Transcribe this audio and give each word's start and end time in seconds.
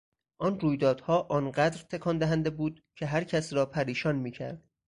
آن 0.37 0.59
رویدادها 0.59 1.19
آن 1.21 1.51
قدر 1.51 1.81
تکان 1.81 2.17
دهنده 2.17 2.49
بود 2.49 2.83
که 2.95 3.05
هرکس 3.05 3.53
را 3.53 3.65
پریشان 3.65 4.15
میکرد. 4.15 4.69